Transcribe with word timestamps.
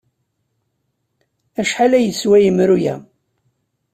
Acḥal 1.61 1.91
ay 1.93 2.05
yeswa 2.05 2.37
yemru-a? 2.39 2.95